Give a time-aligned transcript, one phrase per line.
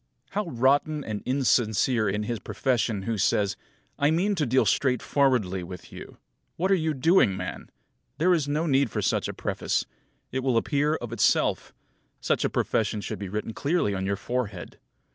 [0.29, 0.33] 15.
[0.33, 3.55] How rotten and insincere is his profession who says,
[3.99, 6.17] "I mean to deal straightforwardly with you."
[6.55, 7.69] What are you doing, man?
[8.17, 9.85] There is no need for such a preface.
[10.31, 11.71] It will appear of itself.
[12.19, 14.79] Such a profession should be written clearly on your forehead.